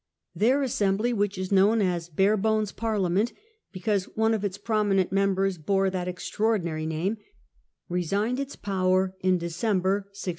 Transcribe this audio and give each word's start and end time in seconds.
Their 0.33 0.61
assem 0.63 0.97
bly, 0.97 1.11
which 1.13 1.37
is 1.37 1.51
known 1.51 1.79
as" 1.79 2.09
Barebones 2.21 2.71
Parliament", 2.71 3.33
because 3.71 4.05
one 4.05 4.33
of 4.33 4.43
its 4.43 4.57
prominent 4.57 5.11
members 5.11 5.59
bore 5.59 5.91
that 5.91 6.07
extraordinary 6.07 6.87
name, 6.87 7.17
resigned 7.87 8.39
its 8.39 8.55
power 8.55 9.13
in 9.21 9.37
December, 9.37 9.97
1653. 10.07 10.29